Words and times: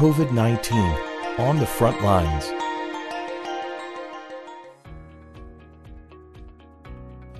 COVID 0.00 0.32
19 0.32 0.78
on 1.40 1.58
the 1.58 1.66
front 1.66 2.02
lines. 2.02 2.50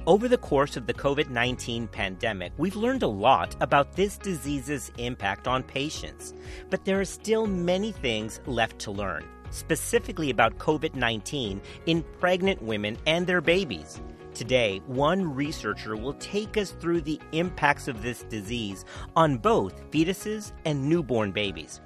Over 0.07 0.29
the 0.29 0.37
course 0.37 0.77
of 0.77 0.87
the 0.87 0.93
COVID 0.93 1.31
19 1.31 1.89
pandemic, 1.89 2.53
we've 2.59 2.77
learned 2.77 3.03
a 3.03 3.09
lot 3.09 3.57
about 3.63 3.97
this 3.97 4.19
disease's 4.19 4.93
impact 4.99 5.49
on 5.49 5.63
patients. 5.63 6.35
But 6.69 6.85
there 6.85 7.01
are 7.01 7.07
still 7.07 7.47
many 7.47 7.93
things 7.93 8.43
left 8.45 8.79
to 8.81 8.91
learn, 8.91 9.27
specifically 9.49 10.29
about 10.29 10.59
COVID 10.59 10.95
19 10.95 11.63
in 11.87 12.05
pregnant 12.21 12.61
women 12.61 12.99
and 13.07 13.27
their 13.27 13.41
babies. 13.41 14.03
Today, 14.35 14.83
one 14.87 15.35
researcher 15.35 15.97
will 15.97 16.13
take 16.15 16.59
us 16.59 16.73
through 16.73 17.01
the 17.01 17.19
impacts 17.33 17.89
of 17.89 18.03
this 18.03 18.23
disease 18.25 18.85
on 19.17 19.39
both 19.39 19.91
fetuses 19.91 20.53
and 20.67 20.87
newborn 20.87 21.33
babies. 21.33 21.81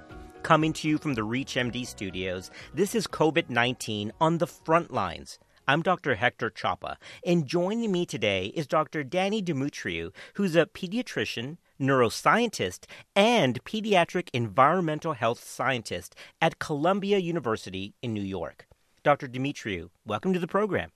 Coming 0.45 0.73
to 0.73 0.87
you 0.87 0.99
from 0.99 1.15
the 1.15 1.23
ReachMD 1.23 1.87
studios, 1.87 2.51
this 2.71 2.93
is 2.93 3.07
COVID 3.07 3.49
19 3.49 4.11
on 4.21 4.37
the 4.37 4.45
front 4.45 4.93
lines. 4.93 5.39
I'm 5.67 5.81
Dr. 5.81 6.13
Hector 6.13 6.51
Chapa, 6.51 6.99
and 7.25 7.47
joining 7.47 7.91
me 7.91 8.05
today 8.05 8.53
is 8.53 8.67
Dr. 8.67 9.03
Dani 9.03 9.43
Dumitriu, 9.43 10.13
who's 10.35 10.55
a 10.55 10.67
pediatrician, 10.67 11.57
neuroscientist, 11.81 12.85
and 13.15 13.63
pediatric 13.63 14.29
environmental 14.33 15.13
health 15.13 15.43
scientist 15.43 16.13
at 16.39 16.59
Columbia 16.59 17.17
University 17.17 17.95
in 18.03 18.13
New 18.13 18.21
York. 18.21 18.67
Dr. 19.01 19.27
Dumitriu, 19.27 19.89
welcome 20.05 20.31
to 20.31 20.39
the 20.39 20.45
program. 20.45 20.91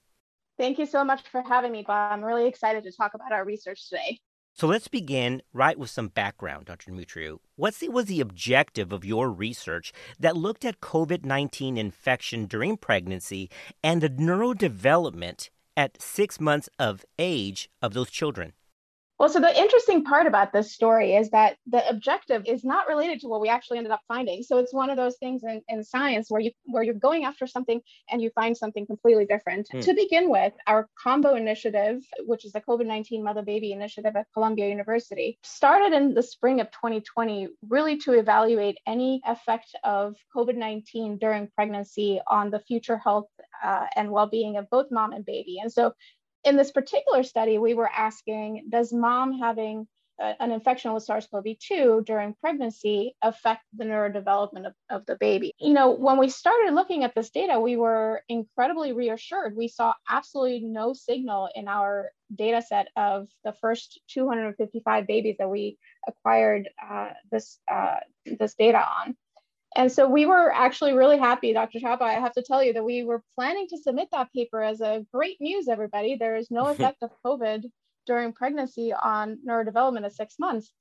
Thank 0.59 0.77
you 0.77 0.85
so 0.85 1.03
much 1.03 1.23
for 1.31 1.41
having 1.41 1.71
me, 1.71 1.83
Bob. 1.87 2.11
I'm 2.13 2.23
really 2.23 2.45
excited 2.45 2.83
to 2.83 2.91
talk 2.91 3.15
about 3.15 3.31
our 3.31 3.45
research 3.45 3.89
today. 3.89 4.19
So 4.59 4.67
let's 4.67 4.89
begin 4.89 5.41
right 5.53 5.79
with 5.79 5.89
some 5.89 6.09
background, 6.09 6.65
Dr. 6.65 6.91
Dumitriu. 6.91 7.39
What 7.55 7.75
was 7.81 8.07
the 8.07 8.19
objective 8.19 8.91
of 8.91 9.05
your 9.05 9.31
research 9.31 9.93
that 10.19 10.35
looked 10.35 10.65
at 10.65 10.81
COVID 10.81 11.23
19 11.23 11.77
infection 11.77 12.45
during 12.45 12.75
pregnancy 12.75 13.49
and 13.81 14.01
the 14.01 14.09
neurodevelopment 14.09 15.49
at 15.77 16.01
six 16.01 16.41
months 16.41 16.67
of 16.77 17.05
age 17.17 17.69
of 17.81 17.93
those 17.93 18.09
children? 18.09 18.51
Well, 19.19 19.27
so 19.27 19.41
the 19.41 19.59
interesting 19.59 20.05
part 20.05 20.27
about 20.27 20.53
this 20.53 20.71
story 20.71 21.13
is 21.13 21.29
that 21.31 21.57
the 21.67 21.87
objective 21.89 22.43
is 22.45 22.63
not 22.63 22.87
related 22.87 23.19
to 23.19 23.27
what 23.27 23.41
we 23.41 23.49
actually 23.49 23.77
ended 23.77 23.91
up 23.91 23.99
finding. 24.07 24.43
So 24.43 24.59
it's 24.59 24.73
one 24.73 24.89
of 24.89 24.95
those 24.95 25.17
things 25.17 25.43
in, 25.43 25.61
in 25.67 25.83
science 25.83 26.31
where 26.31 26.39
you 26.39 26.51
where 26.65 26.83
you're 26.83 26.93
going 26.93 27.25
after 27.25 27.45
something 27.45 27.81
and 28.09 28.21
you 28.21 28.31
find 28.33 28.55
something 28.55 28.85
completely 28.85 29.25
different. 29.25 29.67
Hmm. 29.69 29.81
To 29.81 29.93
begin 29.93 30.29
with, 30.29 30.53
our 30.67 30.87
combo 30.97 31.35
initiative, 31.35 32.01
which 32.25 32.45
is 32.45 32.53
the 32.53 32.61
COVID-19 32.61 33.21
mother 33.21 33.41
baby 33.41 33.73
initiative 33.73 34.15
at 34.15 34.27
Columbia 34.33 34.69
University, 34.69 35.37
started 35.43 35.91
in 35.91 36.13
the 36.13 36.23
spring 36.23 36.61
of 36.61 36.71
2020, 36.71 37.49
really 37.67 37.97
to 37.97 38.13
evaluate 38.13 38.77
any 38.87 39.21
effect 39.25 39.75
of 39.83 40.15
COVID-19 40.33 41.19
during 41.19 41.49
pregnancy 41.55 42.21
on 42.27 42.51
the 42.51 42.61
future 42.61 42.97
health 42.97 43.27
uh, 43.61 43.85
and 43.97 44.11
well-being 44.11 44.55
of 44.55 44.69
both 44.69 44.87
mom 44.91 45.11
and 45.11 45.25
baby. 45.25 45.57
And 45.61 45.71
so 45.71 45.93
in 46.43 46.55
this 46.55 46.71
particular 46.71 47.23
study, 47.23 47.57
we 47.57 47.73
were 47.73 47.89
asking 47.89 48.67
Does 48.69 48.93
mom 48.93 49.39
having 49.39 49.87
a, 50.19 50.41
an 50.41 50.51
infection 50.51 50.93
with 50.93 51.03
SARS 51.03 51.27
CoV 51.31 51.45
2 51.59 52.03
during 52.05 52.35
pregnancy 52.39 53.15
affect 53.21 53.63
the 53.75 53.85
neurodevelopment 53.85 54.67
of, 54.67 54.73
of 54.89 55.05
the 55.05 55.15
baby? 55.15 55.53
You 55.59 55.73
know, 55.73 55.91
when 55.91 56.17
we 56.17 56.29
started 56.29 56.73
looking 56.73 57.03
at 57.03 57.15
this 57.15 57.29
data, 57.29 57.59
we 57.59 57.75
were 57.75 58.21
incredibly 58.29 58.93
reassured. 58.93 59.55
We 59.55 59.67
saw 59.67 59.93
absolutely 60.09 60.61
no 60.61 60.93
signal 60.93 61.49
in 61.55 61.67
our 61.67 62.11
data 62.35 62.61
set 62.61 62.89
of 62.95 63.27
the 63.43 63.53
first 63.53 63.99
255 64.09 65.07
babies 65.07 65.37
that 65.39 65.49
we 65.49 65.77
acquired 66.07 66.69
uh, 66.83 67.09
this, 67.31 67.59
uh, 67.71 67.97
this 68.25 68.55
data 68.55 68.79
on. 68.79 69.15
And 69.75 69.91
so 69.91 70.07
we 70.07 70.25
were 70.25 70.51
actually 70.51 70.93
really 70.93 71.17
happy, 71.17 71.53
Dr. 71.53 71.79
Chapa. 71.79 72.03
I 72.03 72.13
have 72.13 72.33
to 72.33 72.41
tell 72.41 72.63
you 72.63 72.73
that 72.73 72.83
we 72.83 73.03
were 73.03 73.23
planning 73.35 73.67
to 73.69 73.77
submit 73.77 74.09
that 74.11 74.33
paper 74.33 74.63
as 74.63 74.81
a 74.81 75.05
great 75.13 75.37
news, 75.39 75.67
everybody. 75.67 76.15
There 76.15 76.35
is 76.35 76.49
no 76.49 76.67
effect 76.69 77.03
of 77.03 77.11
COVID 77.23 77.65
during 78.07 78.33
pregnancy 78.33 78.91
on 78.91 79.37
neurodevelopment 79.47 80.05
at 80.05 80.15
six 80.15 80.35
months. 80.39 80.71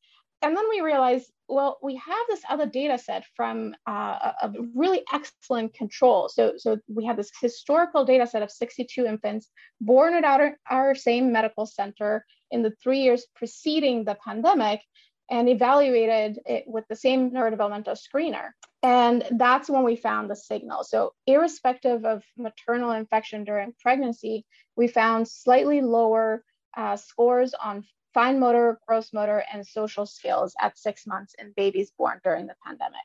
And 0.40 0.56
then 0.56 0.64
we 0.70 0.80
realized, 0.80 1.32
well, 1.48 1.78
we 1.82 1.96
have 1.96 2.26
this 2.28 2.42
other 2.48 2.64
data 2.64 2.96
set 2.96 3.24
from 3.34 3.74
uh, 3.88 4.32
a 4.40 4.52
really 4.74 5.02
excellent 5.12 5.74
control. 5.74 6.28
So, 6.28 6.52
so 6.56 6.78
we 6.86 7.04
have 7.06 7.16
this 7.16 7.32
historical 7.40 8.04
data 8.04 8.26
set 8.26 8.42
of 8.42 8.50
62 8.50 9.04
infants 9.04 9.50
born 9.80 10.14
at 10.14 10.24
our, 10.24 10.56
our 10.70 10.94
same 10.94 11.32
medical 11.32 11.66
center 11.66 12.24
in 12.52 12.62
the 12.62 12.72
three 12.82 13.00
years 13.00 13.26
preceding 13.34 14.04
the 14.04 14.16
pandemic 14.24 14.80
and 15.28 15.48
evaluated 15.48 16.38
it 16.46 16.64
with 16.66 16.84
the 16.88 16.96
same 16.96 17.30
neurodevelopmental 17.30 17.98
screener. 17.98 18.50
And 18.82 19.24
that's 19.32 19.68
when 19.68 19.82
we 19.82 19.96
found 19.96 20.30
the 20.30 20.36
signal. 20.36 20.84
So, 20.84 21.12
irrespective 21.26 22.04
of 22.04 22.22
maternal 22.36 22.92
infection 22.92 23.42
during 23.44 23.74
pregnancy, 23.80 24.44
we 24.76 24.86
found 24.86 25.26
slightly 25.26 25.80
lower 25.80 26.44
uh, 26.76 26.96
scores 26.96 27.54
on 27.54 27.84
fine 28.14 28.38
motor, 28.38 28.78
gross 28.86 29.12
motor, 29.12 29.42
and 29.52 29.66
social 29.66 30.06
skills 30.06 30.54
at 30.60 30.78
six 30.78 31.06
months 31.06 31.34
in 31.38 31.52
babies 31.56 31.90
born 31.98 32.20
during 32.22 32.46
the 32.46 32.54
pandemic. 32.64 33.00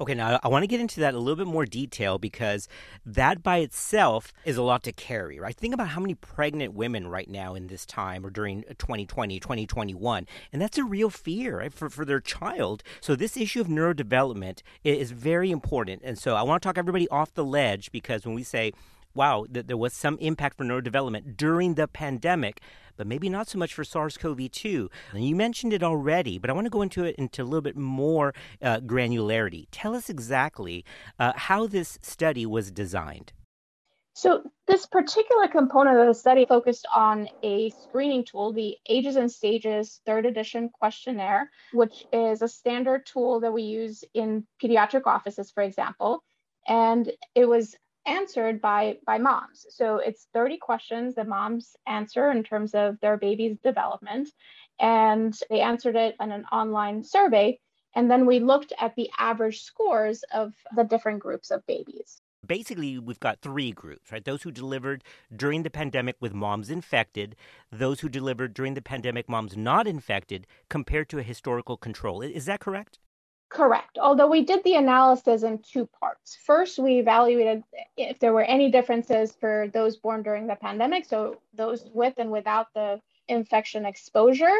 Okay, 0.00 0.14
now 0.14 0.40
I 0.42 0.48
want 0.48 0.62
to 0.62 0.66
get 0.66 0.80
into 0.80 1.00
that 1.00 1.14
a 1.14 1.18
little 1.18 1.36
bit 1.36 1.46
more 1.46 1.66
detail 1.66 2.18
because 2.18 2.68
that 3.06 3.42
by 3.42 3.58
itself 3.58 4.32
is 4.44 4.56
a 4.56 4.62
lot 4.62 4.82
to 4.84 4.92
carry, 4.92 5.38
right? 5.38 5.54
Think 5.54 5.74
about 5.74 5.88
how 5.88 6.00
many 6.00 6.14
pregnant 6.14 6.74
women 6.74 7.06
right 7.08 7.28
now 7.28 7.54
in 7.54 7.68
this 7.68 7.86
time 7.86 8.26
or 8.26 8.30
during 8.30 8.64
uh, 8.64 8.74
2020, 8.78 9.38
2021, 9.38 10.26
and 10.52 10.62
that's 10.62 10.78
a 10.78 10.84
real 10.84 11.10
fear 11.10 11.58
right, 11.58 11.72
for, 11.72 11.88
for 11.88 12.04
their 12.04 12.20
child. 12.20 12.82
So, 13.00 13.14
this 13.14 13.36
issue 13.36 13.60
of 13.60 13.68
neurodevelopment 13.68 14.62
is 14.82 15.12
very 15.12 15.50
important. 15.50 16.02
And 16.04 16.18
so, 16.18 16.34
I 16.34 16.42
want 16.42 16.62
to 16.62 16.68
talk 16.68 16.78
everybody 16.78 17.08
off 17.08 17.34
the 17.34 17.44
ledge 17.44 17.92
because 17.92 18.26
when 18.26 18.34
we 18.34 18.42
say, 18.42 18.72
wow, 19.14 19.46
that 19.50 19.68
there 19.68 19.76
was 19.76 19.92
some 19.92 20.18
impact 20.18 20.56
for 20.56 20.64
neurodevelopment 20.64 21.36
during 21.36 21.74
the 21.74 21.88
pandemic, 21.88 22.60
but 22.96 23.06
maybe 23.06 23.28
not 23.28 23.48
so 23.48 23.58
much 23.58 23.74
for 23.74 23.84
SARS-CoV-2. 23.84 24.88
And 25.12 25.24
you 25.26 25.34
mentioned 25.36 25.72
it 25.72 25.82
already, 25.82 26.38
but 26.38 26.50
I 26.50 26.52
want 26.52 26.66
to 26.66 26.70
go 26.70 26.82
into 26.82 27.04
it 27.04 27.16
into 27.16 27.42
a 27.42 27.44
little 27.44 27.62
bit 27.62 27.76
more 27.76 28.34
uh, 28.62 28.80
granularity. 28.80 29.66
Tell 29.70 29.94
us 29.94 30.08
exactly 30.08 30.84
uh, 31.18 31.32
how 31.36 31.66
this 31.66 31.98
study 32.02 32.46
was 32.46 32.70
designed. 32.70 33.32
So, 34.16 34.48
this 34.68 34.86
particular 34.86 35.48
component 35.48 35.98
of 35.98 36.06
the 36.06 36.14
study 36.14 36.46
focused 36.46 36.86
on 36.94 37.28
a 37.42 37.70
screening 37.70 38.24
tool, 38.24 38.52
the 38.52 38.76
Ages 38.88 39.16
and 39.16 39.30
Stages 39.30 40.00
third 40.06 40.24
edition 40.24 40.70
questionnaire, 40.70 41.50
which 41.72 42.06
is 42.12 42.40
a 42.40 42.46
standard 42.46 43.06
tool 43.06 43.40
that 43.40 43.52
we 43.52 43.62
use 43.62 44.04
in 44.14 44.46
pediatric 44.62 45.02
offices, 45.06 45.50
for 45.50 45.64
example. 45.64 46.22
And 46.68 47.10
it 47.34 47.46
was 47.46 47.74
answered 48.06 48.60
by 48.60 48.98
by 49.06 49.18
moms. 49.18 49.66
So 49.70 49.96
it's 49.96 50.28
30 50.32 50.58
questions 50.58 51.14
that 51.14 51.28
moms 51.28 51.76
answer 51.86 52.30
in 52.30 52.42
terms 52.42 52.74
of 52.74 52.98
their 53.00 53.16
baby's 53.16 53.58
development 53.58 54.28
and 54.80 55.38
they 55.50 55.60
answered 55.60 55.96
it 55.96 56.16
in 56.20 56.32
an 56.32 56.44
online 56.52 57.02
survey 57.02 57.58
and 57.94 58.10
then 58.10 58.26
we 58.26 58.40
looked 58.40 58.72
at 58.80 58.94
the 58.96 59.08
average 59.18 59.62
scores 59.62 60.24
of 60.34 60.52
the 60.74 60.84
different 60.84 61.20
groups 61.20 61.50
of 61.50 61.64
babies. 61.66 62.20
Basically, 62.46 62.98
we've 62.98 63.20
got 63.20 63.40
three 63.40 63.72
groups, 63.72 64.12
right? 64.12 64.24
Those 64.24 64.42
who 64.42 64.50
delivered 64.50 65.02
during 65.34 65.62
the 65.62 65.70
pandemic 65.70 66.16
with 66.20 66.34
moms 66.34 66.68
infected, 66.68 67.36
those 67.72 68.00
who 68.00 68.08
delivered 68.08 68.52
during 68.52 68.74
the 68.74 68.82
pandemic 68.82 69.28
moms 69.30 69.56
not 69.56 69.86
infected, 69.86 70.46
compared 70.68 71.08
to 71.10 71.18
a 71.18 71.22
historical 71.22 71.78
control. 71.78 72.20
Is 72.20 72.44
that 72.44 72.60
correct? 72.60 72.98
Correct. 73.54 73.98
Although 73.98 74.26
we 74.26 74.44
did 74.44 74.64
the 74.64 74.74
analysis 74.74 75.44
in 75.44 75.58
two 75.58 75.86
parts. 75.86 76.36
First, 76.44 76.76
we 76.80 76.98
evaluated 76.98 77.62
if 77.96 78.18
there 78.18 78.32
were 78.32 78.42
any 78.42 78.68
differences 78.68 79.36
for 79.38 79.68
those 79.72 79.96
born 79.96 80.24
during 80.24 80.48
the 80.48 80.56
pandemic, 80.56 81.04
so 81.04 81.40
those 81.54 81.88
with 81.94 82.14
and 82.18 82.32
without 82.32 82.74
the 82.74 83.00
infection 83.28 83.86
exposure. 83.86 84.58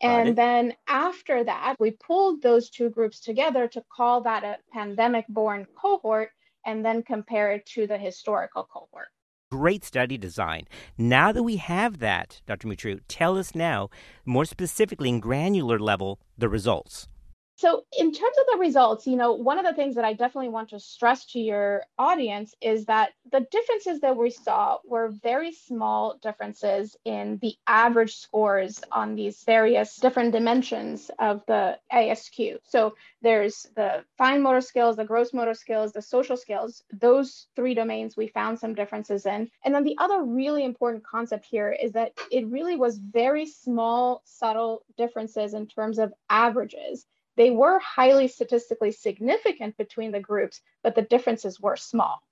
And 0.00 0.36
then 0.36 0.74
after 0.86 1.42
that, 1.42 1.74
we 1.80 1.90
pulled 1.90 2.40
those 2.40 2.70
two 2.70 2.88
groups 2.88 3.18
together 3.18 3.66
to 3.66 3.82
call 3.90 4.20
that 4.20 4.44
a 4.44 4.58
pandemic 4.72 5.26
born 5.28 5.66
cohort 5.74 6.30
and 6.64 6.84
then 6.84 7.02
compare 7.02 7.50
it 7.50 7.66
to 7.66 7.88
the 7.88 7.98
historical 7.98 8.68
cohort. 8.72 9.08
Great 9.50 9.84
study 9.84 10.18
design. 10.18 10.68
Now 10.96 11.32
that 11.32 11.42
we 11.42 11.56
have 11.56 11.98
that, 11.98 12.42
Dr. 12.46 12.68
Dumitriu, 12.68 13.00
tell 13.08 13.38
us 13.38 13.54
now, 13.56 13.90
more 14.24 14.44
specifically 14.44 15.08
in 15.08 15.18
granular 15.18 15.80
level, 15.80 16.20
the 16.38 16.48
results. 16.48 17.08
So, 17.58 17.84
in 17.98 18.12
terms 18.12 18.36
of 18.38 18.46
the 18.52 18.58
results, 18.58 19.06
you 19.06 19.16
know, 19.16 19.32
one 19.32 19.58
of 19.58 19.64
the 19.64 19.72
things 19.72 19.94
that 19.94 20.04
I 20.04 20.12
definitely 20.12 20.50
want 20.50 20.68
to 20.70 20.78
stress 20.78 21.24
to 21.32 21.40
your 21.40 21.84
audience 21.98 22.54
is 22.60 22.84
that 22.84 23.12
the 23.32 23.46
differences 23.50 24.00
that 24.00 24.14
we 24.14 24.28
saw 24.28 24.76
were 24.84 25.08
very 25.08 25.52
small 25.52 26.18
differences 26.20 26.98
in 27.06 27.38
the 27.40 27.56
average 27.66 28.16
scores 28.16 28.82
on 28.92 29.14
these 29.14 29.42
various 29.44 29.96
different 29.96 30.32
dimensions 30.32 31.10
of 31.18 31.46
the 31.46 31.78
ASQ. 31.90 32.58
So, 32.62 32.94
there's 33.22 33.66
the 33.74 34.04
fine 34.18 34.42
motor 34.42 34.60
skills, 34.60 34.96
the 34.96 35.06
gross 35.06 35.32
motor 35.32 35.54
skills, 35.54 35.92
the 35.92 36.02
social 36.02 36.36
skills. 36.36 36.82
Those 36.92 37.46
three 37.56 37.72
domains 37.72 38.18
we 38.18 38.28
found 38.28 38.58
some 38.58 38.74
differences 38.74 39.24
in. 39.24 39.50
And 39.64 39.74
then 39.74 39.84
the 39.84 39.96
other 39.96 40.22
really 40.22 40.62
important 40.62 41.06
concept 41.06 41.46
here 41.46 41.72
is 41.72 41.92
that 41.92 42.12
it 42.30 42.46
really 42.48 42.76
was 42.76 42.98
very 42.98 43.46
small, 43.46 44.20
subtle 44.26 44.82
differences 44.98 45.54
in 45.54 45.66
terms 45.66 45.98
of 45.98 46.12
averages 46.28 47.06
they 47.36 47.50
were 47.50 47.78
highly 47.78 48.28
statistically 48.28 48.92
significant 48.92 49.76
between 49.76 50.12
the 50.12 50.20
groups, 50.20 50.60
but 50.82 50.94
the 50.94 51.02
differences 51.02 51.60
were 51.60 51.76
small. 51.76 52.22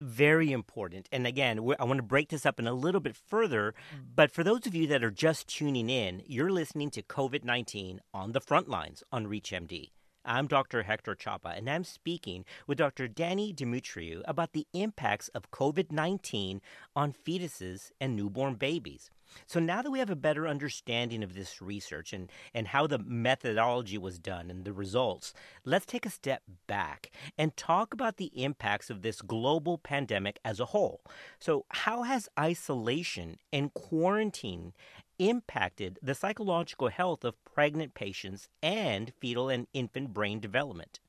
Very 0.00 0.50
important. 0.50 1.08
And 1.12 1.26
again, 1.26 1.58
I 1.78 1.84
want 1.84 1.98
to 1.98 2.02
break 2.02 2.30
this 2.30 2.46
up 2.46 2.58
in 2.58 2.66
a 2.66 2.72
little 2.72 3.02
bit 3.02 3.16
further. 3.16 3.74
Mm. 3.94 4.00
But 4.14 4.30
for 4.30 4.42
those 4.42 4.66
of 4.66 4.74
you 4.74 4.86
that 4.86 5.04
are 5.04 5.10
just 5.10 5.46
tuning 5.46 5.90
in, 5.90 6.22
you're 6.26 6.50
listening 6.50 6.90
to 6.92 7.02
COVID 7.02 7.44
19 7.44 8.00
on 8.14 8.32
the 8.32 8.40
front 8.40 8.68
lines 8.68 9.02
on 9.12 9.26
ReachMD. 9.26 9.90
I'm 10.24 10.46
Dr. 10.46 10.82
Hector 10.82 11.14
Chapa, 11.14 11.48
and 11.48 11.68
I'm 11.68 11.84
speaking 11.84 12.44
with 12.66 12.78
Dr. 12.78 13.08
Dani 13.08 13.54
Dumitriu 13.54 14.22
about 14.26 14.52
the 14.52 14.66
impacts 14.72 15.28
of 15.28 15.50
COVID 15.50 15.92
19 15.92 16.60
on 16.96 17.12
fetuses 17.12 17.90
and 18.00 18.16
newborn 18.16 18.54
babies. 18.54 19.10
So 19.46 19.60
now 19.60 19.82
that 19.82 19.90
we 19.90 19.98
have 19.98 20.10
a 20.10 20.16
better 20.16 20.46
understanding 20.46 21.22
of 21.22 21.34
this 21.34 21.60
research 21.60 22.12
and, 22.12 22.30
and 22.54 22.68
how 22.68 22.86
the 22.86 22.98
methodology 22.98 23.98
was 23.98 24.18
done 24.18 24.50
and 24.50 24.64
the 24.64 24.72
results, 24.72 25.34
let's 25.64 25.86
take 25.86 26.06
a 26.06 26.10
step 26.10 26.42
back 26.66 27.10
and 27.38 27.56
talk 27.56 27.92
about 27.92 28.16
the 28.16 28.32
impacts 28.42 28.90
of 28.90 29.02
this 29.02 29.22
global 29.22 29.78
pandemic 29.78 30.38
as 30.44 30.60
a 30.60 30.66
whole. 30.66 31.02
So, 31.38 31.64
how 31.70 32.02
has 32.02 32.28
isolation 32.38 33.38
and 33.52 33.72
quarantine 33.74 34.72
impacted 35.18 35.98
the 36.02 36.14
psychological 36.14 36.88
health 36.88 37.24
of 37.24 37.42
pregnant 37.44 37.94
patients 37.94 38.48
and 38.62 39.12
fetal 39.20 39.48
and 39.48 39.66
infant 39.72 40.14
brain 40.14 40.40
development? 40.40 41.00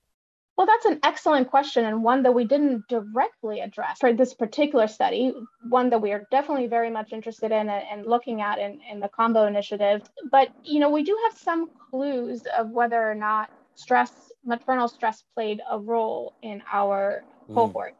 Well, 0.61 0.67
that's 0.67 0.85
an 0.85 0.99
excellent 1.01 1.49
question 1.49 1.85
and 1.85 2.03
one 2.03 2.21
that 2.21 2.35
we 2.35 2.45
didn't 2.45 2.87
directly 2.87 3.61
address 3.61 3.97
for 3.97 4.13
this 4.13 4.35
particular 4.35 4.85
study, 4.85 5.33
one 5.67 5.89
that 5.89 5.99
we 5.99 6.11
are 6.11 6.27
definitely 6.29 6.67
very 6.67 6.91
much 6.91 7.13
interested 7.13 7.51
in 7.51 7.67
and 7.67 8.05
looking 8.05 8.41
at 8.41 8.59
in, 8.59 8.79
in 8.87 8.99
the 8.99 9.07
combo 9.07 9.47
initiative. 9.47 10.03
But, 10.31 10.49
you 10.63 10.79
know, 10.79 10.91
we 10.91 11.01
do 11.01 11.17
have 11.23 11.35
some 11.35 11.71
clues 11.89 12.43
of 12.55 12.69
whether 12.69 13.01
or 13.01 13.15
not 13.15 13.49
stress, 13.73 14.31
maternal 14.45 14.87
stress 14.87 15.23
played 15.33 15.61
a 15.67 15.79
role 15.79 16.35
in 16.43 16.61
our 16.71 17.23
mm. 17.49 17.55
cohort. 17.55 17.95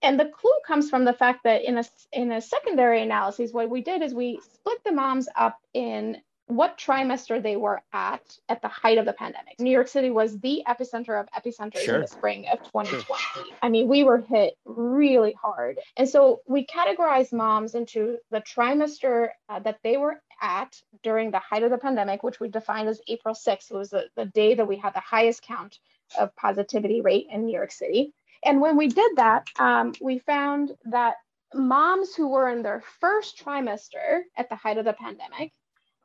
And 0.00 0.18
the 0.18 0.24
clue 0.24 0.58
comes 0.66 0.88
from 0.88 1.04
the 1.04 1.12
fact 1.12 1.44
that 1.44 1.64
in 1.64 1.76
a, 1.76 1.84
in 2.14 2.32
a 2.32 2.40
secondary 2.40 3.02
analysis, 3.02 3.52
what 3.52 3.68
we 3.68 3.82
did 3.82 4.00
is 4.00 4.14
we 4.14 4.40
split 4.54 4.82
the 4.86 4.92
moms 4.92 5.28
up 5.36 5.58
in 5.74 6.16
what 6.48 6.78
trimester 6.78 7.42
they 7.42 7.56
were 7.56 7.82
at 7.92 8.22
at 8.48 8.62
the 8.62 8.68
height 8.68 8.98
of 8.98 9.04
the 9.04 9.12
pandemic. 9.12 9.58
New 9.58 9.70
York 9.70 9.88
City 9.88 10.10
was 10.10 10.38
the 10.38 10.62
epicenter 10.68 11.20
of 11.20 11.28
epicenters 11.36 11.80
sure. 11.80 11.96
in 11.96 12.00
the 12.02 12.06
spring 12.06 12.46
of 12.52 12.58
2020. 12.58 13.02
Sure. 13.02 13.44
I 13.62 13.68
mean, 13.68 13.88
we 13.88 14.04
were 14.04 14.20
hit 14.20 14.54
really 14.64 15.34
hard. 15.40 15.78
And 15.96 16.08
so 16.08 16.40
we 16.46 16.64
categorized 16.64 17.32
moms 17.32 17.74
into 17.74 18.18
the 18.30 18.40
trimester 18.40 19.30
uh, 19.48 19.58
that 19.60 19.78
they 19.82 19.96
were 19.96 20.20
at 20.40 20.80
during 21.02 21.32
the 21.32 21.40
height 21.40 21.64
of 21.64 21.70
the 21.70 21.78
pandemic, 21.78 22.22
which 22.22 22.38
we 22.38 22.48
defined 22.48 22.88
as 22.88 23.00
April 23.08 23.34
6th. 23.34 23.70
It 23.70 23.76
was 23.76 23.90
the, 23.90 24.04
the 24.14 24.26
day 24.26 24.54
that 24.54 24.68
we 24.68 24.76
had 24.76 24.94
the 24.94 25.00
highest 25.00 25.42
count 25.42 25.78
of 26.16 26.34
positivity 26.36 27.00
rate 27.00 27.26
in 27.28 27.46
New 27.46 27.54
York 27.54 27.72
City. 27.72 28.12
And 28.44 28.60
when 28.60 28.76
we 28.76 28.86
did 28.86 29.16
that, 29.16 29.48
um, 29.58 29.94
we 30.00 30.20
found 30.20 30.72
that 30.84 31.16
moms 31.54 32.14
who 32.14 32.28
were 32.28 32.48
in 32.48 32.62
their 32.62 32.82
first 33.00 33.42
trimester 33.42 34.20
at 34.36 34.48
the 34.48 34.56
height 34.56 34.78
of 34.78 34.84
the 34.84 34.92
pandemic 34.92 35.52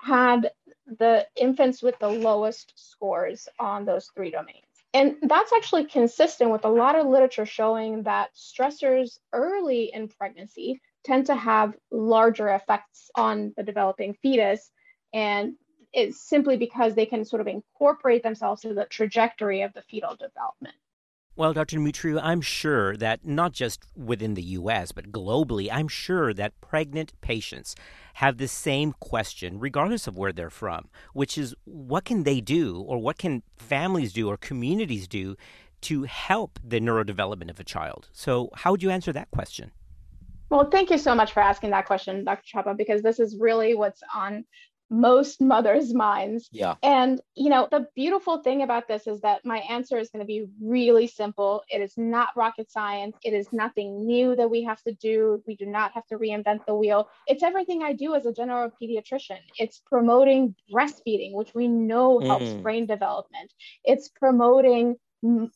had 0.01 0.51
the 0.88 1.27
infants 1.36 1.81
with 1.81 1.98
the 2.00 2.09
lowest 2.09 2.74
scores 2.75 3.48
on 3.59 3.86
those 3.86 4.09
three 4.15 4.31
domains. 4.31 4.65
And 4.94 5.15
that's 5.21 5.53
actually 5.53 5.86
consistent 5.86 6.51
with 6.51 6.65
a 6.65 6.69
lot 6.69 6.95
of 6.95 7.07
literature 7.07 7.45
showing 7.45 8.03
that 8.03 8.31
stressors 8.36 9.19
early 9.31 9.92
in 9.94 10.09
pregnancy 10.09 10.81
tend 11.06 11.27
to 11.27 11.36
have 11.36 11.75
larger 11.92 12.50
effects 12.50 13.09
on 13.15 13.53
the 13.56 13.63
developing 13.63 14.15
fetus. 14.21 14.69
And 15.13 15.53
it's 15.94 16.27
simply 16.27 16.57
because 16.57 16.94
they 16.94 17.06
can 17.06 17.24
sort 17.24 17.42
of 17.42 17.48
incorporate 17.48 18.24
themselves 18.24 18.62
to 18.63 18.74
the 18.74 18.86
trajectory 18.86 19.62
of 19.62 19.74
the 19.74 19.81
fetal 19.83 20.15
development. 20.15 20.75
Well, 21.37 21.53
Dr. 21.53 21.77
Dumitriu, 21.77 22.19
I'm 22.21 22.41
sure 22.41 22.97
that 22.97 23.25
not 23.25 23.53
just 23.53 23.85
within 23.95 24.33
the 24.33 24.43
U.S., 24.59 24.91
but 24.91 25.13
globally, 25.13 25.69
I'm 25.71 25.87
sure 25.87 26.33
that 26.33 26.59
pregnant 26.59 27.13
patients 27.21 27.73
have 28.15 28.37
the 28.37 28.49
same 28.49 28.93
question, 28.99 29.57
regardless 29.57 30.07
of 30.07 30.17
where 30.17 30.33
they're 30.33 30.49
from, 30.49 30.89
which 31.13 31.37
is 31.37 31.55
what 31.63 32.03
can 32.03 32.23
they 32.23 32.41
do, 32.41 32.81
or 32.81 32.97
what 32.97 33.17
can 33.17 33.43
families 33.57 34.11
do, 34.11 34.27
or 34.27 34.35
communities 34.35 35.07
do 35.07 35.37
to 35.81 36.03
help 36.03 36.59
the 36.61 36.81
neurodevelopment 36.81 37.49
of 37.49 37.59
a 37.61 37.63
child? 37.63 38.09
So, 38.11 38.49
how 38.53 38.71
would 38.71 38.83
you 38.83 38.89
answer 38.89 39.13
that 39.13 39.31
question? 39.31 39.71
Well, 40.49 40.69
thank 40.69 40.89
you 40.89 40.97
so 40.97 41.15
much 41.15 41.31
for 41.31 41.39
asking 41.39 41.69
that 41.69 41.85
question, 41.85 42.25
Dr. 42.25 42.43
Chapa, 42.45 42.73
because 42.73 43.01
this 43.01 43.21
is 43.21 43.37
really 43.37 43.73
what's 43.73 44.03
on 44.13 44.43
most 44.91 45.41
mothers' 45.41 45.93
minds. 45.93 46.49
Yeah. 46.51 46.75
And, 46.83 47.21
you 47.33 47.49
know, 47.49 47.67
the 47.71 47.88
beautiful 47.95 48.43
thing 48.43 48.61
about 48.61 48.88
this 48.89 49.07
is 49.07 49.21
that 49.21 49.45
my 49.45 49.59
answer 49.59 49.97
is 49.97 50.09
going 50.09 50.19
to 50.19 50.27
be 50.27 50.45
really 50.61 51.07
simple. 51.07 51.63
It 51.69 51.81
is 51.81 51.93
not 51.97 52.29
rocket 52.35 52.69
science. 52.69 53.15
It 53.23 53.33
is 53.33 53.47
nothing 53.53 54.05
new 54.05 54.35
that 54.35 54.51
we 54.51 54.63
have 54.63 54.81
to 54.83 54.93
do. 54.93 55.41
We 55.47 55.55
do 55.55 55.65
not 55.65 55.93
have 55.93 56.05
to 56.07 56.17
reinvent 56.17 56.65
the 56.67 56.75
wheel. 56.75 57.07
It's 57.25 57.41
everything 57.41 57.81
I 57.83 57.93
do 57.93 58.13
as 58.15 58.25
a 58.25 58.33
general 58.33 58.69
pediatrician. 58.81 59.39
It's 59.57 59.81
promoting 59.85 60.55
breastfeeding, 60.71 61.33
which 61.33 61.53
we 61.55 61.69
know 61.69 62.19
helps 62.19 62.45
mm. 62.45 62.61
brain 62.61 62.85
development. 62.85 63.53
It's 63.85 64.09
promoting 64.09 64.97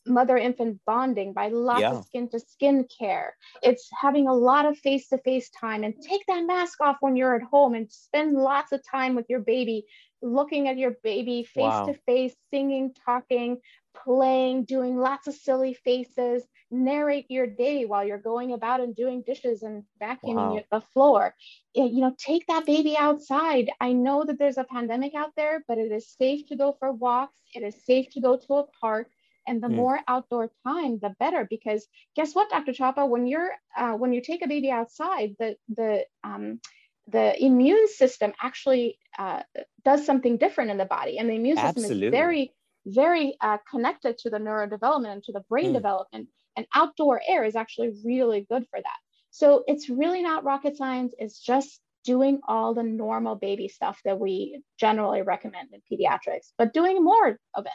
mother 0.06 0.38
infant 0.38 0.80
bonding 0.86 1.34
by 1.34 1.48
lots 1.50 1.82
yeah. 1.82 1.92
of 1.94 2.06
skin 2.06 2.30
to 2.30 2.40
skin 2.40 2.86
care. 3.00 3.36
It's 3.64 3.90
having 4.00 4.28
a 4.28 4.34
lot 4.34 4.66
of 4.66 4.78
face 4.78 5.10
to 5.10 5.18
face 5.20 5.50
time 5.50 5.84
and 5.84 5.94
take 6.02 6.26
that 6.28 6.46
mask 6.46 6.82
off 6.82 6.98
when 7.00 7.16
you're 7.16 7.36
at 7.36 7.44
home 7.44 7.74
and 7.74 7.92
spend 7.92 8.34
lots 8.34 8.72
of 8.72 8.82
time 8.90 9.16
with 9.16 9.26
your 9.28 9.40
baby, 9.40 9.86
looking 10.22 10.68
at 10.68 10.78
your 10.78 10.96
baby 11.04 11.44
face 11.44 11.88
to 11.88 11.96
face, 12.06 12.36
singing, 12.52 12.94
talking, 13.06 13.58
playing, 13.96 14.66
doing 14.66 14.98
lots 14.98 15.28
of 15.28 15.34
silly 15.34 15.74
faces. 15.74 16.44
Narrate 16.72 17.28
your 17.30 17.48
day 17.48 17.86
while 17.86 18.06
you're 18.06 18.18
going 18.18 18.52
about 18.52 18.82
and 18.82 18.96
doing 18.96 19.24
dishes 19.26 19.64
and 19.64 19.84
vacuuming 20.02 20.56
wow. 20.56 20.64
the 20.72 20.82
floor. 20.82 21.34
You 21.74 22.02
know, 22.02 22.16
take 22.18 22.46
that 22.48 22.66
baby 22.66 22.98
outside. 22.98 23.70
I 23.80 23.94
know 23.94 24.26
that 24.26 24.38
there's 24.38 24.58
a 24.58 24.64
pandemic 24.64 25.14
out 25.16 25.32
there, 25.36 25.64
but 25.68 25.78
it 25.78 25.92
is 25.92 26.10
safe 26.20 26.48
to 26.48 26.56
go 26.56 26.76
for 26.80 26.92
walks. 26.92 27.38
It 27.54 27.64
is 27.64 27.76
safe 27.86 28.10
to 28.12 28.20
go 28.20 28.38
to 28.38 28.54
a 28.56 28.66
park 28.82 29.08
and 29.48 29.62
the 29.62 29.68
mm. 29.68 29.76
more 29.76 30.00
outdoor 30.08 30.50
time 30.66 31.00
the 31.00 31.14
better 31.20 31.48
because 31.50 31.88
guess 32.16 32.34
what 32.34 32.50
dr 32.50 32.72
chapa 32.74 33.06
when 33.06 33.28
you're 33.28 33.52
uh, 33.78 33.94
when 33.94 34.14
you 34.14 34.22
take 34.22 34.44
a 34.44 34.48
baby 34.48 34.72
outside 34.72 35.36
the 35.40 35.56
the 35.76 36.06
um, 36.24 36.60
the 37.08 37.44
immune 37.44 37.88
system 37.88 38.34
actually 38.42 38.98
uh, 39.20 39.42
does 39.84 40.06
something 40.06 40.38
different 40.38 40.72
in 40.72 40.78
the 40.78 40.86
body 40.86 41.18
and 41.18 41.30
the 41.30 41.36
immune 41.36 41.58
system 41.58 41.84
Absolutely. 41.84 42.08
is 42.08 42.12
very 42.12 42.54
very 42.88 43.36
uh, 43.42 43.58
connected 43.70 44.18
to 44.18 44.30
the 44.30 44.38
neurodevelopment 44.38 45.12
and 45.12 45.24
to 45.24 45.32
the 45.32 45.44
brain 45.50 45.72
mm. 45.72 45.74
development 45.74 46.28
and 46.56 46.66
outdoor 46.74 47.22
air 47.28 47.44
is 47.44 47.56
actually 47.56 47.92
really 48.04 48.46
good 48.50 48.66
for 48.70 48.80
that 48.80 49.00
so 49.32 49.64
it's 49.68 49.90
really 49.90 50.22
not 50.22 50.44
rocket 50.44 50.78
science 50.78 51.14
it's 51.18 51.40
just 51.40 51.80
doing 52.04 52.40
all 52.48 52.76
the 52.76 52.84
normal 52.84 53.36
baby 53.36 53.68
stuff 53.68 54.00
that 54.06 54.20
we 54.20 54.62
generally 54.80 55.24
recommend 55.24 55.70
in 55.74 55.82
pediatrics 55.92 56.52
but 56.58 56.74
doing 56.74 57.04
more 57.04 57.40
of 57.56 57.66
it 57.66 57.72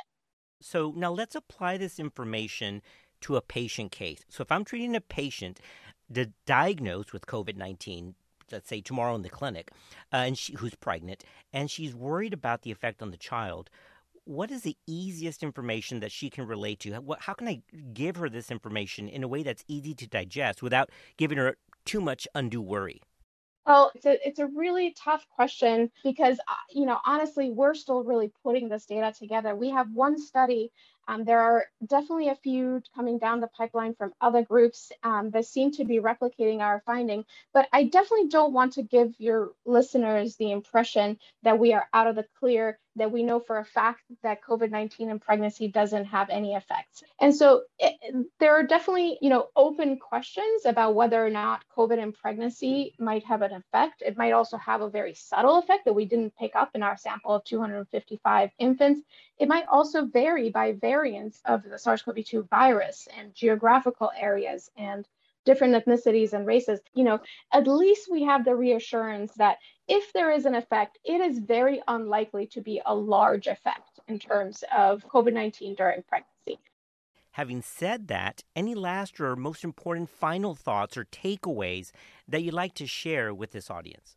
so 0.61 0.93
now 0.97 1.13
let's 1.13 1.35
apply 1.35 1.77
this 1.77 1.99
information 1.99 2.83
to 3.23 3.37
a 3.37 3.43
patient 3.43 3.93
case. 3.93 4.25
So 4.29 4.43
if 4.43 4.53
I'm 4.53 4.65
treating 4.65 4.97
a 4.97 5.01
patient 5.01 5.61
diagnosed 6.47 7.13
with 7.13 7.27
COVID 7.27 7.57
19, 7.57 8.15
let's 8.53 8.69
say 8.69 8.81
tomorrow 8.81 9.15
in 9.15 9.23
the 9.23 9.29
clinic, 9.29 9.71
uh, 10.13 10.17
and 10.17 10.37
she, 10.37 10.55
who's 10.55 10.75
pregnant, 10.75 11.25
and 11.53 11.71
she's 11.71 11.95
worried 11.95 12.33
about 12.33 12.63
the 12.63 12.71
effect 12.71 13.03
on 13.03 13.11
the 13.11 13.17
child, 13.17 13.71
what 14.25 14.51
is 14.51 14.63
the 14.63 14.77
easiest 14.87 15.43
information 15.43 16.01
that 16.01 16.13
she 16.13 16.31
can 16.31 16.47
relate 16.47 16.81
to? 16.81 16.93
How, 16.93 17.17
how 17.19 17.35
can 17.35 17.49
I 17.49 17.63
give 17.93 18.17
her 18.17 18.29
this 18.29 18.51
information 18.51 19.09
in 19.09 19.23
a 19.23 19.29
way 19.29 19.43
that's 19.43 19.65
easy 19.69 19.95
to 19.95 20.07
digest 20.07 20.63
without 20.63 20.91
giving 21.17 21.39
her 21.39 21.57
too 21.85 22.01
much 22.01 22.29
undue 22.35 22.61
worry? 22.61 23.01
Well, 23.67 23.93
it's 23.95 24.07
a, 24.07 24.29
it's 24.29 24.39
a 24.39 24.47
really 24.47 24.95
tough 24.99 25.27
question 25.31 25.91
because, 26.03 26.39
uh, 26.41 26.55
you 26.71 26.87
know, 26.87 26.99
honestly, 27.07 27.51
we're 27.51 27.75
still 27.75 28.03
really 28.03 28.33
putting 28.43 28.69
this 28.69 28.87
data 28.87 29.13
together. 29.17 29.55
We 29.55 29.71
have 29.71 29.93
one 29.93 30.19
study 30.19 30.73
um, 31.11 31.25
there 31.25 31.41
are 31.41 31.67
definitely 31.85 32.29
a 32.29 32.37
few 32.37 32.83
coming 32.95 33.19
down 33.19 33.41
the 33.41 33.49
pipeline 33.49 33.95
from 33.95 34.13
other 34.21 34.45
groups 34.45 34.93
um, 35.03 35.31
that 35.31 35.45
seem 35.45 35.73
to 35.73 35.85
be 35.85 35.99
replicating 35.99 36.61
our 36.61 36.83
finding, 36.87 37.25
but 37.53 37.69
I 37.73 37.85
definitely 37.85 38.29
don't 38.29 38.53
want 38.53 38.75
to 38.75 38.85
give 38.85 39.15
your 39.19 39.51
listeners 39.67 40.37
the 40.37 40.53
impression 40.53 41.19
that 41.43 41.59
we 41.59 41.73
are 41.73 41.89
out 41.93 42.07
of 42.07 42.15
the 42.15 42.27
clear, 42.39 42.79
that 43.01 43.11
we 43.11 43.23
know 43.23 43.41
for 43.41 43.59
a 43.59 43.65
fact 43.65 44.03
that 44.23 44.43
COVID-19 44.43 45.11
and 45.11 45.21
pregnancy 45.21 45.67
doesn't 45.69 46.05
have 46.05 46.29
any 46.29 46.55
effects. 46.55 47.03
And 47.19 47.35
so 47.35 47.63
it, 47.79 47.95
there 48.39 48.55
are 48.55 48.63
definitely, 48.63 49.17
you 49.23 49.31
know, 49.31 49.49
open 49.57 49.97
questions 49.97 50.67
about 50.67 50.95
whether 50.95 51.25
or 51.25 51.31
not 51.31 51.65
COVID 51.75 51.99
and 52.01 52.15
pregnancy 52.15 52.95
might 52.99 53.25
have 53.25 53.41
an 53.41 53.53
effect. 53.53 54.03
It 54.05 54.19
might 54.19 54.33
also 54.33 54.59
have 54.59 54.83
a 54.83 54.91
very 54.91 55.15
subtle 55.15 55.59
effect 55.59 55.87
that 55.87 55.95
we 55.95 56.05
didn't 56.05 56.37
pick 56.37 56.55
up 56.55 56.73
in 56.75 56.83
our 56.83 56.99
sample 56.99 57.35
of 57.35 57.45
255 57.45 58.51
infants. 58.59 59.01
It 59.39 59.49
might 59.49 59.67
also 59.73 60.05
vary 60.05 60.51
by 60.51 60.73
variants 60.73 61.41
of 61.47 61.63
the 61.63 61.79
SARS 61.79 62.03
CoV 62.03 62.23
2 62.23 62.49
virus 62.51 63.09
and 63.19 63.35
geographical 63.35 64.13
areas 64.15 64.71
and 64.77 65.09
different 65.51 65.75
ethnicities 65.75 66.33
and 66.33 66.47
races. 66.47 66.79
You 66.95 67.05
know, 67.09 67.19
at 67.53 67.67
least 67.67 68.05
we 68.09 68.23
have 68.23 68.45
the 68.45 68.55
reassurance 68.55 69.33
that 69.35 69.57
if 69.89 70.13
there 70.13 70.31
is 70.31 70.45
an 70.47 70.55
effect, 70.55 70.99
it 71.05 71.21
is 71.21 71.41
very 71.41 71.83
unlikely 71.89 72.47
to 72.55 72.61
be 72.61 72.81
a 72.87 72.95
large 72.95 73.47
effect. 73.49 73.91
in 74.09 74.19
terms 74.19 74.65
of 74.77 75.07
COVID 75.15 75.33
19 75.33 75.75
during 75.77 76.03
pregnancy. 76.03 76.59
Having 77.33 77.63
said 77.63 78.09
that, 78.09 78.43
any 78.57 78.75
last 78.75 79.21
or 79.21 79.37
most 79.37 79.63
important 79.63 80.11
final 80.11 80.55
thoughts 80.55 80.97
or 80.97 81.05
takeaways 81.05 81.93
that 82.27 82.43
you'd 82.43 82.61
like 82.63 82.75
to 82.75 82.87
share 82.87 83.33
with 83.33 83.53
this 83.53 83.71
audience? 83.71 84.17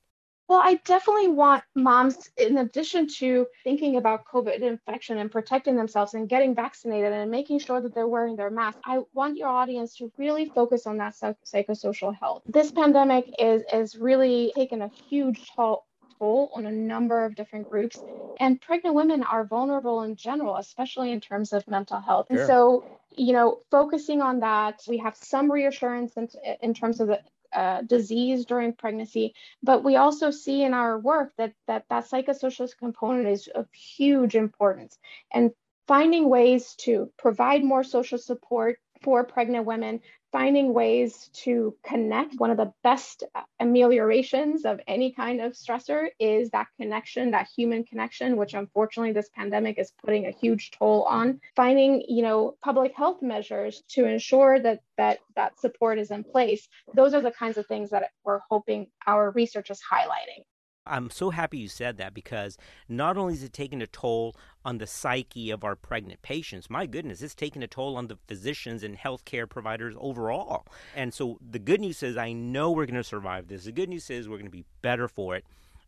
Well, 0.54 0.62
I 0.64 0.76
definitely 0.86 1.30
want 1.30 1.64
moms, 1.74 2.30
in 2.38 2.60
addition 2.60 3.08
to 3.18 3.48
thinking 3.64 3.96
about 3.96 4.24
COVID 4.28 4.60
infection 4.62 5.18
and 5.18 5.32
protecting 5.32 5.76
themselves 5.76 6.14
and 6.14 6.30
getting 6.30 6.54
vaccinated 6.54 7.12
and 7.12 7.32
making 7.32 7.58
sure 7.58 7.82
that 7.82 7.96
they're 7.96 8.08
wearing 8.08 8.36
their 8.36 8.52
mask, 8.52 8.78
I 8.86 9.02
want 9.16 9.36
your 9.36 9.48
audience 9.48 9.96
to 9.98 10.12
really 10.16 10.46
focus 10.46 10.86
on 10.86 10.98
that 10.98 11.16
psychosocial 11.16 12.16
health. 12.16 12.44
This 12.46 12.72
pandemic 12.72 13.34
is 13.40 13.64
is 13.74 13.96
really 13.96 14.52
taken 14.56 14.84
a 14.84 14.90
huge 15.10 15.42
toll 15.56 15.88
toll 16.20 16.52
on 16.54 16.68
a 16.68 16.72
number 16.72 17.26
of 17.26 17.34
different 17.34 17.68
groups. 17.68 18.00
And 18.40 18.62
pregnant 18.62 18.94
women 18.94 19.24
are 19.24 19.46
vulnerable 19.46 20.04
in 20.04 20.16
general, 20.16 20.58
especially 20.58 21.12
in 21.14 21.20
terms 21.20 21.52
of 21.54 21.68
mental 21.68 22.00
health. 22.00 22.28
Sure. 22.30 22.38
And 22.38 22.48
so, 22.48 22.86
you 23.10 23.34
know, 23.34 23.62
focusing 23.72 24.22
on 24.22 24.42
that, 24.42 24.82
we 24.88 25.00
have 25.00 25.16
some 25.16 25.52
reassurance 25.52 26.14
in, 26.16 26.30
in 26.62 26.76
terms 26.76 27.00
of 27.00 27.08
the 27.08 27.22
uh, 27.56 27.82
disease 27.82 28.46
during 28.46 28.74
pregnancy, 28.74 29.34
but 29.62 29.84
we 29.84 29.96
also 29.96 30.32
see 30.32 30.64
in 30.64 30.74
our 30.74 31.00
work 31.00 31.34
that 31.38 31.54
that 31.68 31.86
that 31.90 32.10
psychosocial 32.10 32.70
component 32.78 33.28
is 33.28 33.48
of 33.48 33.68
huge 33.74 34.36
importance. 34.36 34.98
And 35.34 35.52
finding 35.88 36.30
ways 36.30 36.76
to 36.76 37.12
provide 37.18 37.64
more 37.64 37.84
social 37.84 38.18
support 38.18 38.80
for 39.02 39.24
pregnant 39.24 39.66
women, 39.66 40.00
finding 40.34 40.74
ways 40.74 41.30
to 41.32 41.76
connect. 41.86 42.34
One 42.40 42.50
of 42.50 42.58
the 42.58 42.74
best 42.84 43.24
ameliorations 43.62 44.66
of 44.66 44.82
any 44.88 45.14
kind 45.14 45.40
of 45.40 45.54
stressor 45.54 46.08
is 46.20 46.50
that 46.50 46.68
connection, 46.82 47.32
that 47.32 47.48
human 47.56 47.86
connection, 47.86 48.36
which 48.36 48.56
unfortunately 48.56 49.14
this 49.14 49.30
pandemic 49.30 49.78
is 49.78 49.94
putting 50.04 50.26
a 50.26 50.32
huge 50.32 50.72
toll 50.72 51.04
on. 51.04 51.40
Finding, 51.56 52.04
you 52.10 52.24
know, 52.24 52.56
public 52.64 52.94
health 52.96 53.22
measures 53.22 53.84
to 53.90 54.06
ensure 54.06 54.60
that 54.60 54.82
that 54.98 55.20
that 55.36 55.60
support 55.60 56.00
is 56.00 56.12
in 56.12 56.24
place. 56.24 56.68
Those 56.96 57.14
are 57.14 57.22
the 57.22 57.32
kinds 57.32 57.58
of 57.58 57.68
things 57.68 57.92
that 57.92 58.10
we're 58.26 58.42
hoping 58.50 58.88
our 59.06 59.32
research 59.32 59.70
is 59.70 59.82
highlighting. 59.82 60.44
I'm 60.86 61.10
so 61.10 61.30
happy 61.30 61.60
you 61.60 61.70
said 61.70 61.98
that 61.98 62.14
because 62.14 62.58
not 62.90 63.18
only 63.18 63.34
is 63.34 63.44
it 63.44 63.54
taking 63.54 63.82
a 63.82 63.88
toll 63.88 64.36
on 64.66 64.78
the 64.78 64.88
psyche 64.88 65.50
of 65.50 65.64
our 65.64 65.76
pregnant 65.76 66.22
patients, 66.22 66.70
my 66.70 66.86
goodness, 66.86 67.22
it's 67.22 67.36
taking 67.36 67.64
a 67.64 67.68
toll 67.68 67.96
on 67.96 68.08
the 68.08 68.18
physicians 68.28 68.84
and 68.84 68.98
healthcare 68.98 69.50
providers 69.50 69.96
overall. 69.98 70.66
And 70.96 71.14
so 71.14 71.38
the 71.42 71.60
good 71.60 71.80
news 71.80 72.04
is 72.04 72.18
I 72.18 72.34
know 72.34 72.72
we're 72.72 72.86
going 72.86 72.96
to 72.96 73.04
survive 73.04 73.48
this. 73.48 73.64
The 73.64 73.72
good 73.72 73.90
news 73.90 74.10
is 74.10 74.28
we're 74.28 74.38
going 74.38 74.46
to 74.46 74.52
be 74.52 74.66
better 74.82 75.08
for 75.08 75.36
it. 75.36 75.46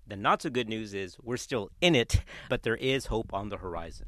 The 0.08 0.16
not 0.16 0.42
so 0.42 0.50
good 0.50 0.70
news 0.70 0.94
is 0.94 1.18
we're 1.22 1.38
still 1.38 1.72
in 1.82 1.96
it, 1.96 2.22
but 2.50 2.64
there 2.64 2.76
is 2.78 3.08
hope 3.08 3.34
on 3.34 3.50
the 3.50 3.58
horizon. 3.58 4.08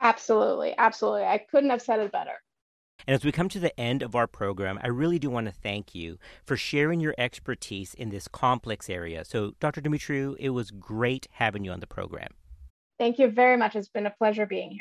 Absolutely. 0.00 0.74
Absolutely. 0.76 1.24
I 1.24 1.38
couldn't 1.38 1.70
have 1.70 1.82
said 1.82 2.00
it 2.00 2.10
better. 2.12 2.42
And 3.06 3.14
as 3.14 3.24
we 3.24 3.32
come 3.32 3.48
to 3.50 3.60
the 3.60 3.78
end 3.78 4.02
of 4.02 4.14
our 4.14 4.26
program, 4.26 4.78
I 4.82 4.88
really 4.88 5.18
do 5.18 5.28
want 5.28 5.46
to 5.46 5.52
thank 5.52 5.94
you 5.94 6.18
for 6.44 6.56
sharing 6.56 7.00
your 7.00 7.14
expertise 7.18 7.94
in 7.94 8.10
this 8.10 8.28
complex 8.28 8.88
area. 8.88 9.24
So, 9.24 9.52
Dr. 9.60 9.80
Dumitriu, 9.80 10.36
it 10.38 10.50
was 10.50 10.70
great 10.70 11.26
having 11.32 11.64
you 11.64 11.72
on 11.72 11.80
the 11.80 11.86
program. 11.86 12.32
Thank 12.98 13.18
you 13.18 13.28
very 13.28 13.56
much. 13.56 13.76
It's 13.76 13.88
been 13.88 14.06
a 14.06 14.14
pleasure 14.18 14.46
being 14.46 14.70
here. 14.70 14.80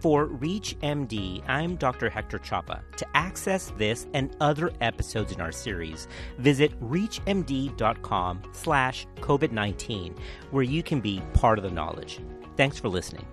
For 0.00 0.26
ReachMD, 0.26 1.48
I'm 1.48 1.76
Dr. 1.76 2.10
Hector 2.10 2.38
Chapa. 2.38 2.82
To 2.96 3.06
access 3.16 3.72
this 3.78 4.08
and 4.14 4.34
other 4.40 4.72
episodes 4.80 5.30
in 5.30 5.40
our 5.40 5.52
series, 5.52 6.08
visit 6.38 6.78
reachmd.com 6.80 8.42
slash 8.50 9.06
COVID-19, 9.20 10.18
where 10.50 10.64
you 10.64 10.82
can 10.82 11.00
be 11.00 11.22
part 11.34 11.56
of 11.56 11.62
the 11.62 11.70
knowledge. 11.70 12.18
Thanks 12.56 12.80
for 12.80 12.88
listening. 12.88 13.24